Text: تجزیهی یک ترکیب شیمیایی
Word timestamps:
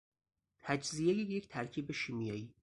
تجزیهی 0.59 1.21
یک 1.21 1.47
ترکیب 1.47 1.91
شیمیایی 1.91 2.53